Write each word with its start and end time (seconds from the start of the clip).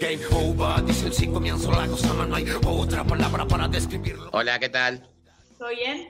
Game 0.00 0.24
over, 0.32 0.84
dicen 0.84 1.12
si 1.12 1.28
comienzo 1.28 1.70
la 1.70 1.86
cosa, 1.86 2.12
no 2.12 2.34
hay 2.34 2.50
otra 2.50 3.04
palabra 3.04 3.46
para 3.46 3.68
describirlo. 3.68 4.28
Hola, 4.32 4.58
¿qué 4.58 4.68
tal? 4.68 5.08
¿Todo 5.56 5.68
bien? 5.68 6.08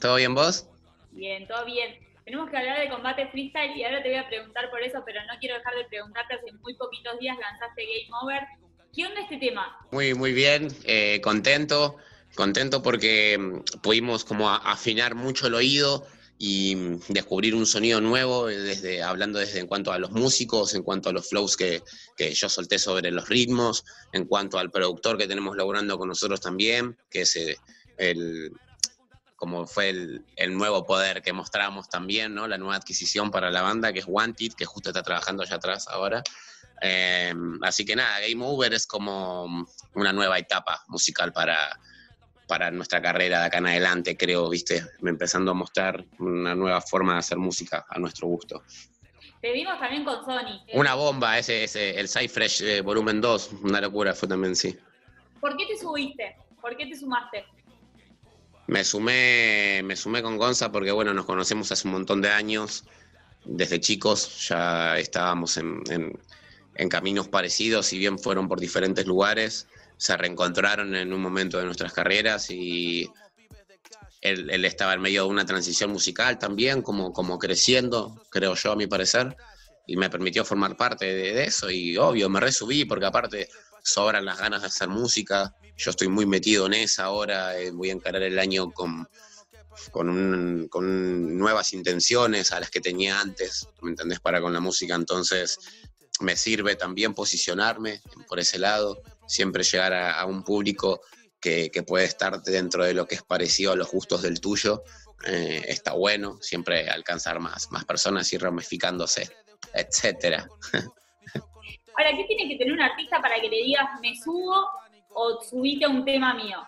¿Todo 0.00 0.16
bien 0.16 0.34
vos? 0.34 0.66
Bien, 1.12 1.46
todo 1.46 1.64
bien. 1.66 1.98
Tenemos 2.24 2.50
que 2.50 2.56
hablar 2.56 2.80
de 2.80 2.88
combate 2.88 3.28
freestyle 3.28 3.76
y 3.76 3.84
ahora 3.84 4.02
te 4.02 4.08
voy 4.08 4.18
a 4.18 4.28
preguntar 4.28 4.70
por 4.70 4.82
eso, 4.82 5.02
pero 5.04 5.20
no 5.26 5.38
quiero 5.40 5.56
dejar 5.56 5.74
de 5.74 5.84
preguntarte. 5.84 6.34
Hace 6.34 6.52
muy 6.62 6.74
poquitos 6.74 7.18
días 7.20 7.36
lanzaste 7.38 7.82
Game 7.84 8.16
Over. 8.22 8.42
¿Qué 8.94 9.06
onda 9.06 9.20
este 9.20 9.36
tema? 9.36 9.78
Muy, 9.92 10.14
muy 10.14 10.32
bien, 10.32 10.68
eh, 10.84 11.20
contento, 11.22 11.96
contento 12.34 12.82
porque 12.82 13.36
mm, 13.38 13.80
pudimos 13.82 14.24
como 14.24 14.48
afinar 14.48 15.14
mucho 15.14 15.48
el 15.48 15.54
oído 15.54 16.06
y 16.38 16.76
mm, 16.76 17.00
descubrir 17.08 17.54
un 17.54 17.66
sonido 17.66 18.00
nuevo, 18.00 18.48
eh, 18.48 18.58
desde, 18.58 19.02
hablando 19.02 19.40
desde 19.40 19.58
en 19.58 19.66
cuanto 19.66 19.92
a 19.92 19.98
los 19.98 20.12
músicos, 20.12 20.74
en 20.74 20.82
cuanto 20.82 21.10
a 21.10 21.12
los 21.12 21.28
flows 21.28 21.56
que, 21.56 21.82
que 22.16 22.32
yo 22.32 22.48
solté 22.48 22.78
sobre 22.78 23.10
los 23.10 23.28
ritmos, 23.28 23.84
en 24.12 24.24
cuanto 24.24 24.58
al 24.58 24.70
productor 24.70 25.18
que 25.18 25.26
tenemos 25.26 25.56
laburando 25.56 25.98
con 25.98 26.08
nosotros 26.08 26.40
también, 26.40 26.96
que 27.10 27.22
es 27.22 27.36
eh, 27.36 27.58
el, 27.98 28.52
como 29.34 29.66
fue 29.66 29.90
el, 29.90 30.24
el 30.36 30.56
nuevo 30.56 30.86
poder 30.86 31.22
que 31.22 31.32
mostramos 31.32 31.88
también, 31.88 32.34
¿no? 32.34 32.46
La 32.46 32.56
nueva 32.56 32.76
adquisición 32.76 33.30
para 33.30 33.50
la 33.50 33.62
banda, 33.62 33.92
que 33.92 33.98
es 33.98 34.06
Wanted, 34.06 34.52
que 34.52 34.64
justo 34.64 34.90
está 34.90 35.02
trabajando 35.02 35.42
allá 35.42 35.56
atrás 35.56 35.88
ahora. 35.88 36.22
Eh, 36.80 37.34
así 37.62 37.84
que 37.84 37.96
nada, 37.96 38.20
Game 38.20 38.44
Over 38.44 38.72
es 38.74 38.86
como 38.86 39.66
una 39.94 40.12
nueva 40.12 40.38
etapa 40.38 40.84
musical 40.86 41.32
para, 41.32 41.80
para 42.48 42.70
nuestra 42.72 43.00
carrera 43.00 43.40
de 43.40 43.46
acá 43.46 43.58
en 43.58 43.66
adelante, 43.68 44.16
creo, 44.16 44.48
viste, 44.48 44.82
empezando 45.02 45.52
a 45.52 45.54
mostrar 45.54 46.04
una 46.18 46.54
nueva 46.54 46.80
forma 46.80 47.12
de 47.12 47.18
hacer 47.20 47.38
música 47.38 47.84
a 47.88 47.98
nuestro 48.00 48.26
gusto. 48.26 48.64
Te 49.40 49.52
vimos 49.52 49.78
también 49.78 50.04
con 50.04 50.24
Sony. 50.24 50.60
Una 50.72 50.94
bomba, 50.94 51.38
ese, 51.38 51.64
ese 51.64 52.00
el 52.00 52.08
Cyfresh 52.08 52.62
eh, 52.62 52.80
volumen 52.80 53.20
2, 53.20 53.50
una 53.62 53.80
locura 53.80 54.14
fue 54.14 54.26
también, 54.28 54.56
sí. 54.56 54.76
¿Por 55.40 55.56
qué 55.56 55.66
te 55.66 55.76
subiste? 55.78 56.34
¿Por 56.60 56.76
qué 56.76 56.86
te 56.86 56.96
sumaste? 56.96 57.44
Me 58.66 58.82
sumé, 58.84 59.82
me 59.84 59.94
sumé 59.94 60.22
con 60.22 60.36
Gonza 60.36 60.72
porque, 60.72 60.90
bueno, 60.90 61.14
nos 61.14 61.26
conocemos 61.26 61.70
hace 61.70 61.86
un 61.86 61.92
montón 61.94 62.20
de 62.20 62.30
años, 62.30 62.84
desde 63.44 63.78
chicos, 63.80 64.48
ya 64.48 64.98
estábamos 64.98 65.56
en, 65.58 65.82
en- 65.90 66.18
en 66.74 66.88
caminos 66.88 67.28
parecidos, 67.28 67.86
si 67.86 67.98
bien 67.98 68.18
fueron 68.18 68.46
por 68.48 68.60
diferentes 68.60 69.06
lugares, 69.06 69.66
se 69.98 70.16
reencontraron 70.16 70.94
en 70.94 71.12
un 71.12 71.20
momento 71.20 71.58
de 71.58 71.64
nuestras 71.64 71.92
carreras 71.92 72.50
y 72.50 73.10
él, 74.20 74.64
estaba 74.64 74.94
en 74.94 75.00
medio 75.00 75.24
de 75.24 75.28
una 75.28 75.44
transición 75.44 75.90
musical 75.90 76.38
también, 76.38 76.82
como, 76.82 77.12
como 77.12 77.38
creciendo, 77.38 78.22
creo 78.30 78.54
yo, 78.54 78.72
a 78.72 78.76
mi 78.76 78.86
parecer, 78.86 79.36
y 79.86 79.96
me 79.96 80.10
permitió 80.10 80.44
formar 80.44 80.76
parte 80.76 81.06
de, 81.06 81.44
eso. 81.44 81.70
Y 81.70 81.96
obvio, 81.96 82.28
me 82.28 82.40
resubí 82.40 82.84
porque 82.84 83.06
aparte 83.06 83.48
sobran 83.82 84.24
las 84.24 84.38
ganas 84.38 84.62
de 84.62 84.68
hacer 84.68 84.88
música, 84.88 85.54
yo 85.76 85.90
estoy 85.90 86.08
muy 86.08 86.26
metido 86.26 86.66
en 86.66 86.74
esa 86.74 87.04
ahora, 87.04 87.58
eh, 87.58 87.70
voy 87.70 87.90
a 87.90 87.92
encarar 87.92 88.22
el 88.22 88.38
año 88.38 88.70
con, 88.70 89.08
con, 89.90 90.68
con 90.68 91.38
nuevas 91.38 91.72
intenciones 91.72 92.52
a 92.52 92.60
las 92.60 92.70
que 92.70 92.80
tenía 92.80 93.20
antes, 93.20 93.68
¿me 93.82 93.90
entendés? 93.90 94.20
Para 94.20 94.40
con 94.40 94.52
la 94.52 94.60
música, 94.60 94.94
entonces 94.94 95.58
me 96.20 96.36
sirve 96.36 96.74
también 96.74 97.14
posicionarme 97.14 98.02
por 98.28 98.40
ese 98.40 98.58
lado, 98.58 99.00
siempre 99.28 99.62
llegar 99.62 99.92
a, 99.92 100.18
a 100.20 100.26
un 100.26 100.42
público 100.42 101.02
que, 101.40 101.70
que 101.70 101.82
puede 101.84 102.04
estar 102.04 102.42
dentro 102.42 102.84
de 102.84 102.94
lo 102.94 103.06
que 103.06 103.14
es 103.14 103.22
parecido 103.22 103.72
a 103.72 103.76
los 103.76 103.90
gustos 103.90 104.22
del 104.22 104.40
tuyo, 104.40 104.82
eh, 105.26 105.64
está 105.66 105.92
bueno, 105.92 106.38
siempre 106.40 106.88
alcanzar 106.88 107.40
más, 107.40 107.70
más 107.70 107.84
personas 107.84 108.32
y 108.32 108.38
ramificándose, 108.38 109.28
etcétera. 109.72 110.48
Ahora, 111.96 112.10
¿qué 112.16 112.24
tiene 112.28 112.48
que 112.48 112.56
tener 112.56 112.72
un 112.72 112.80
artista 112.80 113.20
para 113.20 113.40
que 113.40 113.48
le 113.48 113.56
digas 113.56 113.86
me 114.00 114.14
subo 114.14 114.68
o 115.10 115.42
subite 115.42 115.84
a 115.84 115.88
un 115.88 116.04
tema 116.04 116.32
mío? 116.34 116.58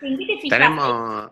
¿En 0.00 0.18
qué 0.18 0.26
te 0.26 0.40
fijaste? 0.40 0.48
Tenemos, 0.48 1.30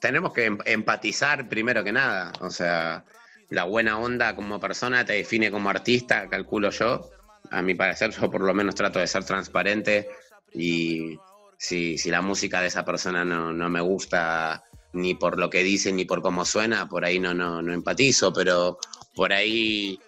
tenemos 0.00 0.32
que 0.32 0.44
em- 0.46 0.58
empatizar 0.64 1.48
primero 1.48 1.84
que 1.84 1.92
nada. 1.92 2.32
O 2.40 2.50
sea, 2.50 3.04
la 3.50 3.64
buena 3.64 3.98
onda 3.98 4.34
como 4.34 4.58
persona 4.58 5.04
te 5.04 5.12
define 5.12 5.52
como 5.52 5.70
artista, 5.70 6.28
calculo 6.28 6.70
yo. 6.70 7.08
A 7.50 7.62
mi 7.62 7.74
parecer, 7.74 8.10
yo 8.10 8.30
por 8.30 8.42
lo 8.42 8.54
menos 8.54 8.74
trato 8.74 8.98
de 8.98 9.06
ser 9.06 9.24
transparente 9.24 10.08
y 10.54 11.18
si, 11.56 11.96
la 12.06 12.22
música 12.22 12.60
de 12.60 12.68
esa 12.68 12.84
persona 12.84 13.24
no, 13.24 13.68
me 13.68 13.80
gusta 13.80 14.64
ni 14.92 15.14
por 15.14 15.38
lo 15.38 15.50
que 15.50 15.62
dice 15.62 15.92
ni 15.92 16.04
por 16.04 16.22
cómo 16.22 16.44
suena, 16.44 16.88
por 16.88 17.04
ahí 17.04 17.18
no 17.18 17.60
empatizo, 17.72 18.32
pero 18.32 18.78
por 19.14 19.32
ahí, 19.32 19.98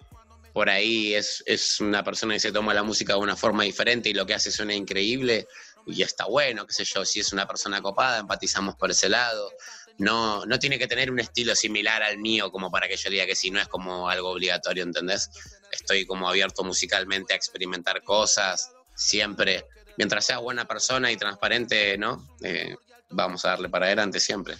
por 0.53 0.69
ahí 0.69 1.13
es, 1.13 1.43
es 1.45 1.79
una 1.81 2.03
persona 2.03 2.33
que 2.33 2.39
se 2.39 2.51
toma 2.51 2.73
la 2.73 2.83
música 2.83 3.13
de 3.13 3.19
una 3.19 3.35
forma 3.35 3.63
diferente 3.63 4.09
y 4.09 4.13
lo 4.13 4.25
que 4.25 4.33
hace 4.33 4.51
suena 4.51 4.73
increíble 4.73 5.47
y 5.85 6.01
está 6.01 6.25
bueno, 6.25 6.65
qué 6.65 6.73
sé 6.73 6.85
yo, 6.85 7.03
si 7.05 7.19
es 7.19 7.33
una 7.33 7.47
persona 7.47 7.81
copada, 7.81 8.19
empatizamos 8.19 8.75
por 8.75 8.91
ese 8.91 9.09
lado. 9.09 9.51
No, 9.97 10.45
no 10.45 10.59
tiene 10.59 10.79
que 10.79 10.87
tener 10.87 11.11
un 11.11 11.19
estilo 11.19 11.55
similar 11.55 12.01
al 12.01 12.17
mío 12.17 12.51
como 12.51 12.71
para 12.71 12.87
que 12.87 12.95
yo 12.95 13.09
diga 13.09 13.25
que 13.25 13.35
si 13.35 13.51
no 13.51 13.59
es 13.59 13.67
como 13.67 14.09
algo 14.09 14.29
obligatorio, 14.29 14.83
¿entendés? 14.83 15.29
Estoy 15.71 16.05
como 16.05 16.27
abierto 16.27 16.63
musicalmente 16.63 17.33
a 17.33 17.35
experimentar 17.35 18.03
cosas, 18.03 18.73
siempre. 18.95 19.65
Mientras 19.97 20.25
sea 20.25 20.39
buena 20.39 20.65
persona 20.65 21.11
y 21.11 21.17
transparente, 21.17 21.97
¿no? 21.97 22.27
Eh, 22.43 22.75
vamos 23.09 23.45
a 23.45 23.49
darle 23.49 23.69
para 23.69 23.85
adelante 23.85 24.19
siempre. 24.19 24.55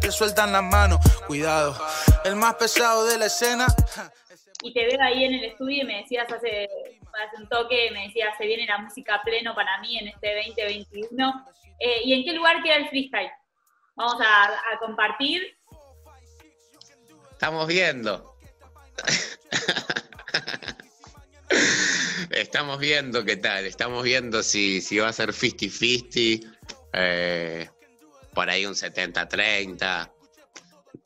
Te 0.00 0.12
sueltan 0.12 0.52
las 0.52 0.62
manos, 0.62 0.98
cuidado. 1.26 1.76
El 2.24 2.36
más 2.36 2.54
pesado 2.54 3.06
de 3.06 3.18
la 3.18 3.26
escena. 3.26 3.66
Y 4.62 4.72
te 4.74 4.84
veo 4.86 5.00
ahí 5.02 5.24
en 5.24 5.34
el 5.34 5.44
estudio 5.44 5.82
y 5.82 5.86
me 5.86 6.02
decías 6.02 6.30
hace, 6.30 6.68
hace 6.68 7.36
un 7.42 7.48
toque, 7.48 7.90
me 7.92 8.08
decías, 8.08 8.34
se 8.36 8.46
viene 8.46 8.66
la 8.66 8.78
música 8.78 9.20
pleno 9.24 9.54
para 9.54 9.80
mí 9.80 9.98
en 9.98 10.08
este 10.08 10.34
2021. 10.36 11.46
Eh, 11.78 12.00
¿Y 12.04 12.12
en 12.12 12.24
qué 12.24 12.32
lugar 12.32 12.62
queda 12.62 12.76
el 12.76 12.88
freestyle? 12.88 13.30
Vamos 13.96 14.20
a, 14.20 14.44
a 14.44 14.78
compartir. 14.78 15.56
Estamos 17.32 17.66
viendo. 17.66 18.36
Estamos 22.30 22.78
viendo 22.78 23.24
qué 23.24 23.36
tal, 23.36 23.66
estamos 23.66 24.04
viendo 24.04 24.42
si, 24.42 24.80
si 24.80 24.98
va 24.98 25.08
a 25.08 25.12
ser 25.12 25.30
50-50, 25.32 26.48
eh, 26.92 27.68
por 28.32 28.48
ahí 28.48 28.66
un 28.66 28.74
70-30. 28.74 30.12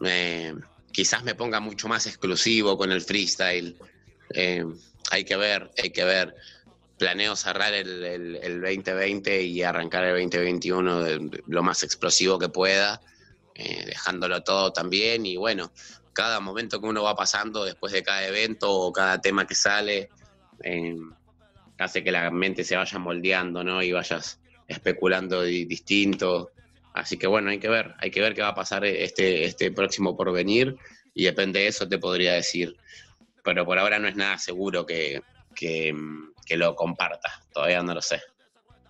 eh, 0.05 0.55
quizás 0.93 1.25
me 1.25 1.35
ponga 1.35 1.61
mucho 1.61 1.89
más 1.89 2.07
exclusivo 2.07 2.77
con 2.77 2.93
el 2.93 3.01
freestyle. 3.01 3.77
eh, 4.35 4.65
hay 5.11 5.25
que 5.25 5.37
ver, 5.37 5.71
hay 5.83 5.91
que 5.91 6.05
ver. 6.05 6.35
Planeo 6.99 7.37
cerrar 7.37 7.73
el, 7.75 8.05
el- 8.05 8.37
el 8.43 8.61
2020 8.61 9.43
y 9.43 9.63
arrancar 9.63 10.05
el 10.05 10.13
2021 10.23 11.01
de- 11.03 11.43
lo 11.47 11.63
más 11.63 11.83
explosivo 11.83 12.39
que 12.39 12.49
pueda, 12.49 13.01
dejándolo 13.55 14.43
todo 14.43 14.73
también 14.73 15.25
y 15.27 15.37
bueno, 15.37 15.73
cada 16.13 16.41
momento 16.41 16.81
que 16.81 16.87
uno 16.89 17.03
va 17.05 17.15
pasando 17.15 17.65
después 17.65 17.93
de 17.93 18.03
cada 18.03 18.27
evento 18.27 18.71
o 18.71 18.93
cada 18.93 19.21
tema 19.21 19.47
que 19.47 19.55
sale, 19.55 20.09
eh, 20.65 20.97
hace 21.79 22.03
que 22.03 22.11
la 22.13 22.31
mente 22.31 22.65
se 22.65 22.77
vaya 22.77 22.99
moldeando, 22.99 23.63
¿no? 23.63 23.83
Y 23.83 23.93
vayas 23.93 24.41
especulando 24.67 25.43
di- 25.43 25.65
distinto. 25.67 26.51
Así 26.95 27.19
que 27.19 27.27
bueno, 27.27 27.51
hay 27.51 27.59
que 27.59 27.69
ver, 27.69 27.95
hay 27.99 28.11
que 28.11 28.21
ver 28.21 28.35
qué 28.35 28.43
va 28.43 28.49
a 28.49 28.55
pasar 28.55 28.85
este, 28.85 29.45
este 29.45 29.71
próximo 29.73 30.17
porvenir 30.17 30.77
y 31.13 31.25
depende 31.25 31.61
de 31.61 31.67
eso 31.69 31.89
te 31.89 31.99
podría 31.99 32.33
decir. 32.35 32.77
Pero 33.43 33.65
por 33.67 33.79
ahora 33.79 33.99
no 33.99 34.09
es 34.09 34.17
nada 34.17 34.39
seguro 34.39 34.87
que, 34.87 35.21
que, 35.55 35.93
que 36.47 36.57
lo 36.57 36.75
comparta, 36.75 37.31
todavía 37.53 37.83
no 37.83 37.95
lo 37.95 38.01
sé. 38.01 38.21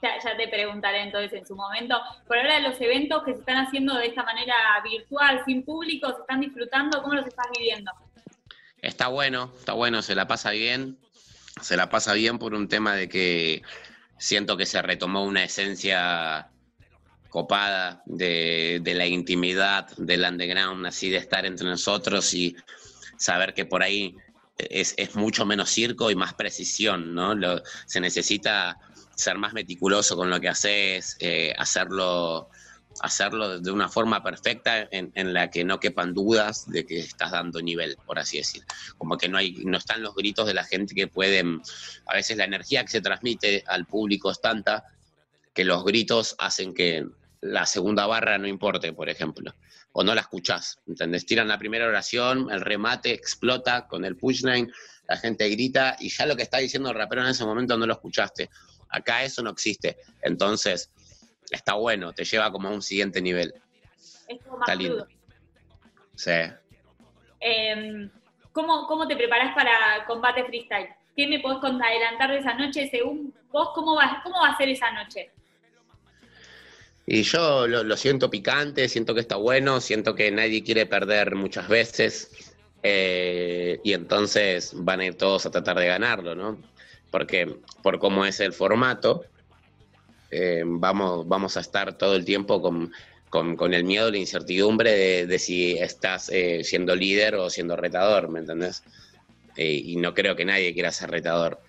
Ya, 0.03 0.19
ya 0.23 0.37
te 0.37 0.47
preguntaré 0.49 1.01
entonces 1.03 1.33
en 1.33 1.47
su 1.47 1.57
momento. 1.57 1.99
Por 2.29 2.37
ahora 2.37 2.61
los 2.61 2.79
eventos 2.79 3.25
que 3.25 3.33
se 3.33 3.39
están 3.41 3.57
haciendo 3.67 3.97
de 3.97 4.09
esta 4.09 4.23
manera 4.23 4.55
virtual, 4.85 5.43
sin 5.47 5.65
público, 5.65 6.13
se 6.15 6.21
están 6.21 6.41
disfrutando, 6.41 7.03
¿cómo 7.03 7.15
los 7.15 7.27
estás 7.27 7.47
viviendo? 7.57 7.91
Está 8.83 9.09
bueno, 9.09 9.51
está 9.59 9.73
bueno, 9.73 10.03
se 10.03 10.15
la 10.15 10.27
pasa 10.27 10.51
bien. 10.51 10.99
Se 11.61 11.77
la 11.77 11.89
pasa 11.89 12.13
bien 12.15 12.39
por 12.39 12.55
un 12.55 12.69
tema 12.69 12.95
de 12.95 13.09
que 13.09 13.63
siento 14.19 14.57
que 14.57 14.67
se 14.67 14.83
retomó 14.83 15.25
una 15.25 15.45
esencia 15.45 16.49
copada 17.29 18.03
de, 18.07 18.81
de 18.83 18.95
la 18.95 19.07
intimidad 19.07 19.89
del 19.97 20.25
underground, 20.25 20.87
así 20.87 21.11
de 21.11 21.17
estar 21.17 21.47
entre 21.47 21.67
nosotros 21.67 22.33
y 22.35 22.57
saber 23.19 23.55
que 23.55 23.65
por 23.65 23.83
ahí 23.83 24.17
es, 24.57 24.95
es 24.97 25.15
mucho 25.15 25.45
menos 25.45 25.71
circo 25.71 26.11
y 26.11 26.15
más 26.15 26.35
precisión, 26.35 27.15
¿no? 27.15 27.35
Se 27.87 28.01
necesita 28.01 28.79
ser 29.15 29.39
más 29.39 29.53
meticuloso 29.53 30.17
con 30.17 30.31
lo 30.31 30.41
que 30.41 30.49
haces, 30.49 31.17
eh, 31.21 31.55
hacerlo 31.59 32.51
hacerlo 33.01 33.61
de 33.61 33.71
una 33.71 33.89
forma 33.89 34.23
perfecta 34.23 34.89
en, 34.91 35.33
la 35.33 35.51
que 35.51 35.65
no 35.65 35.81
quepan 35.81 36.15
dudas 36.15 36.71
de 36.71 36.87
que 36.87 37.01
estás 37.01 37.33
dando 37.33 37.61
nivel, 37.61 37.97
por 38.07 38.19
así 38.19 38.39
decir. 38.39 38.63
Como 38.99 39.17
que 39.17 39.29
no 39.29 39.39
hay, 39.39 39.53
no 39.65 39.79
están 39.79 40.03
los 40.03 40.15
gritos 40.15 40.47
de 40.47 40.55
la 40.55 40.65
gente 40.65 40.95
que 40.95 41.07
pueden, 41.07 41.61
a 42.07 42.15
veces 42.15 42.37
la 42.37 42.45
energía 42.45 42.85
que 42.85 42.91
se 42.91 43.01
transmite 43.01 43.65
al 43.67 43.87
público 43.87 44.31
es 44.31 44.41
tanta 44.41 44.85
que 45.53 45.65
los 45.65 45.85
gritos 45.85 46.35
hacen 46.39 46.75
que 46.75 47.07
la 47.41 47.67
segunda 47.67 48.07
barra 48.07 48.39
no 48.39 48.47
importe, 48.47 48.93
por 48.93 49.09
ejemplo, 49.09 49.55
o 49.93 50.03
no 50.03 50.15
la 50.15 50.23
escuchás, 50.23 50.79
¿entendés? 50.87 51.27
Tiran 51.27 51.47
la 51.47 51.59
primera 51.59 51.87
oración, 51.87 52.51
el 52.51 52.61
remate 52.61 53.13
explota 53.13 53.87
con 53.87 54.05
el 54.05 54.17
pushline 54.17 54.73
la 55.09 55.17
gente 55.17 55.49
grita 55.49 55.97
y 56.01 56.09
ya 56.09 56.27
lo 56.27 56.37
que 56.37 56.43
está 56.43 56.59
diciendo 56.59 56.91
el 56.91 56.97
rapero 56.97 57.23
en 57.23 57.29
ese 57.29 57.45
momento 57.45 57.77
no 57.77 57.87
lo 57.87 57.95
escuchaste. 57.95 58.51
Acá 58.89 59.23
eso 59.25 59.43
no 59.43 59.51
existe. 59.51 59.99
Entonces, 60.23 60.91
está 61.51 61.75
bueno, 61.75 62.13
te 62.13 62.25
lleva 62.25 62.51
como 62.53 62.69
a 62.69 62.73
un 62.73 62.83
siguiente 62.83 63.21
nivel. 63.23 63.55
Es 64.29 64.43
como 64.43 64.59
más 64.59 64.69
Está 64.69 64.75
lindo. 64.75 65.05
crudo. 65.07 65.09
Sí. 66.17 66.31
Em, 67.41 68.11
¿cómo, 68.53 68.87
¿Cómo 68.87 69.07
te 69.07 69.17
preparás 69.17 69.55
para 69.55 70.05
combate 70.07 70.45
freestyle? 70.45 70.89
¿Qué 71.17 71.27
me 71.29 71.41
podés 71.41 71.59
adelantar 71.63 72.31
de 72.31 72.39
esa 72.39 72.55
noche 72.55 72.89
según 72.91 73.35
vos? 73.53 73.71
¿Cómo 73.75 73.95
va, 73.97 74.21
cómo 74.25 74.41
va 74.41 74.49
a 74.49 74.57
ser 74.57 74.69
esa 74.69 74.91
noche? 74.93 75.31
Y 77.07 77.23
yo 77.23 77.67
lo, 77.67 77.85
lo 77.85 77.97
siento 77.97 78.31
picante, 78.31 78.89
siento 78.89 79.15
que 79.15 79.21
está 79.21 79.37
bueno, 79.37 79.81
siento 79.81 80.15
que 80.15 80.31
nadie 80.31 80.65
quiere 80.65 80.87
perder 80.87 81.35
muchas 81.35 81.69
veces. 81.69 82.31
eh, 82.83 83.81
y 83.85 83.93
entonces 83.95 84.73
van 84.75 85.01
a 85.01 85.07
ir 85.07 85.17
todos 85.17 85.47
a 85.47 85.51
tratar 85.51 85.79
de 85.79 85.87
ganarlo, 85.87 86.35
¿no? 86.35 86.61
Porque 87.11 87.57
por 87.83 87.99
cómo 87.99 88.25
es 88.27 88.41
el 88.41 88.53
formato, 88.53 89.25
eh, 90.37 90.63
vamos, 90.67 91.27
vamos 91.29 91.57
a 91.57 91.61
estar 91.61 91.97
todo 91.97 92.17
el 92.17 92.25
tiempo 92.25 92.61
con, 92.61 92.93
con- 93.31 93.75
el 93.75 93.85
miedo, 93.85 94.11
la 94.11 94.19
incertidumbre 94.19 95.27
de, 95.27 95.39
si 95.39 95.73
estás 95.79 96.29
eh, 96.31 96.63
siendo 96.65 96.95
líder 96.95 97.35
o 97.37 97.51
siendo 97.51 97.77
retador, 97.77 98.29
¿me 98.29 98.41
entendés? 98.41 98.83
Eh, 99.57 99.73
y 99.85 99.97
no 99.97 100.13
creo 100.15 100.35
que 100.37 100.45
nadie 100.45 100.75
quiera 100.75 100.91
ser 100.91 101.11
retador. 101.11 101.61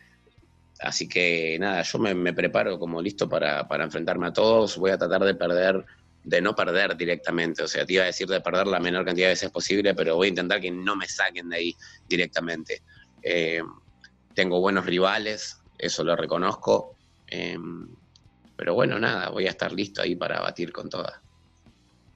Así 0.79 1.07
que 1.07 1.57
nada, 1.59 1.81
yo 1.83 1.99
me, 1.99 2.13
me 2.13 2.33
preparo 2.33 2.77
como 2.79 3.01
listo 3.01 3.29
para, 3.29 3.67
para 3.67 3.83
enfrentarme 3.85 4.27
a 4.27 4.33
todos. 4.33 4.77
Voy 4.77 4.91
a 4.91 4.97
tratar 4.97 5.23
de 5.23 5.35
perder, 5.35 5.85
de 6.23 6.41
no 6.41 6.55
perder 6.55 6.97
directamente. 6.97 7.63
O 7.63 7.67
sea, 7.67 7.85
te 7.85 7.93
iba 7.93 8.03
a 8.03 8.07
decir 8.07 8.27
de 8.27 8.41
perder 8.41 8.67
la 8.67 8.79
menor 8.79 9.05
cantidad 9.05 9.27
de 9.27 9.33
veces 9.33 9.51
posible, 9.51 9.93
pero 9.93 10.15
voy 10.15 10.27
a 10.27 10.29
intentar 10.29 10.59
que 10.59 10.71
no 10.71 10.95
me 10.95 11.07
saquen 11.07 11.49
de 11.49 11.57
ahí 11.57 11.75
directamente. 12.09 12.81
Tengo 14.33 14.59
buenos 14.59 14.85
rivales, 14.85 15.61
eso 15.77 16.03
lo 16.03 16.15
reconozco. 16.15 16.95
Pero 18.55 18.73
bueno, 18.73 18.99
nada, 18.99 19.29
voy 19.29 19.47
a 19.47 19.49
estar 19.49 19.71
listo 19.71 20.01
ahí 20.01 20.15
para 20.15 20.41
batir 20.41 20.71
con 20.71 20.89
todas. 20.89 21.19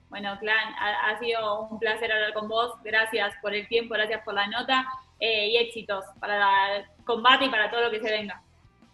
Bueno, 0.09 0.37
Clan, 0.39 0.73
ha, 0.79 1.09
ha 1.09 1.19
sido 1.19 1.67
un 1.67 1.79
placer 1.79 2.11
hablar 2.11 2.33
con 2.33 2.47
vos. 2.47 2.73
Gracias 2.83 3.33
por 3.41 3.53
el 3.53 3.67
tiempo, 3.67 3.93
gracias 3.93 4.23
por 4.23 4.33
la 4.33 4.47
nota 4.47 4.85
eh, 5.19 5.49
y 5.49 5.57
éxitos 5.57 6.05
para 6.19 6.77
el 6.77 6.85
combate 7.05 7.45
y 7.45 7.49
para 7.49 7.69
todo 7.69 7.81
lo 7.81 7.91
que 7.91 7.99
se 7.99 8.09
venga. 8.09 8.41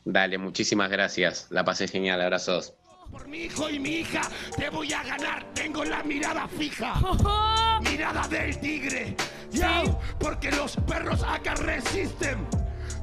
Dale, 0.04 0.38
muchísimas 0.38 0.90
gracias. 0.90 1.48
La 1.52 1.64
pasé 1.64 1.88
genial, 1.88 2.22
abrazos. 2.22 2.74
Por 3.12 3.28
mi 3.28 3.44
hijo 3.44 3.70
y 3.70 3.80
mi 3.80 3.90
hija 3.98 4.22
te 4.58 4.70
voy 4.70 4.92
a 4.92 5.04
ganar. 5.04 5.46
Tengo 5.54 5.86
la 5.86 6.04
mirada 6.04 6.48
fija. 6.48 6.96
Mirada 7.82 8.28
del 8.28 8.60
tigre. 8.60 9.16
Yo, 9.52 10.00
porque 10.20 10.52
los 10.52 10.76
perros 10.88 11.24
acá 11.24 11.54
resisten. 11.56 12.46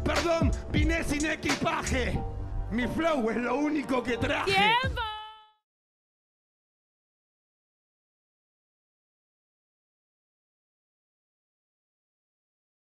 Perdón, 0.05 0.51
vine 0.71 1.05
sin 1.05 1.27
equipaje. 1.27 2.19
Mi 2.73 2.87
flow 2.89 3.29
es 3.29 3.37
lo 3.37 3.57
único 3.57 4.03
que 4.03 4.17
traje. 4.17 4.55